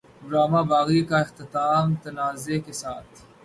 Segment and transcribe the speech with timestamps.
[0.27, 3.13] drama Baaghi کا اختتام تنازعے کے ساتھ